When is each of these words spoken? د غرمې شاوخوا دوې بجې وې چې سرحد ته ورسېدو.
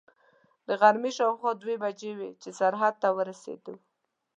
د 0.67 0.69
غرمې 0.81 1.11
شاوخوا 1.17 1.51
دوې 1.61 1.75
بجې 1.83 2.11
وې 2.17 2.29
چې 2.41 2.49
سرحد 2.59 2.95
ته 3.01 3.09
ورسېدو. 3.17 3.75